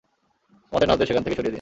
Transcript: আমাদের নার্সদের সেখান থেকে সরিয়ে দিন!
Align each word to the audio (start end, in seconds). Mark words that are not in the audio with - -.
আমাদের 0.71 0.87
নার্সদের 0.87 1.07
সেখান 1.07 1.23
থেকে 1.23 1.35
সরিয়ে 1.35 1.43
দিন! 1.43 1.49